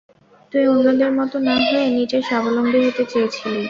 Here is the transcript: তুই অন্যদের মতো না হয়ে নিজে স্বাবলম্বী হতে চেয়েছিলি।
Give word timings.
তুই 0.51 0.63
অন্যদের 0.67 1.11
মতো 1.19 1.37
না 1.47 1.55
হয়ে 1.63 1.87
নিজে 1.97 2.17
স্বাবলম্বী 2.27 2.79
হতে 2.85 3.03
চেয়েছিলি। 3.11 3.59